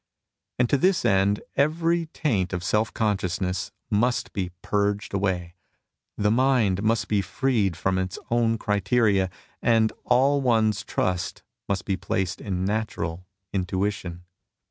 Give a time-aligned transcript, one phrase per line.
[0.57, 5.53] And to this end every taint of self consciousness must be purged away,
[6.17, 9.29] the mind^^must be freed from its own criteria,
[9.61, 14.23] and all one's trust must be placed in natural intuition.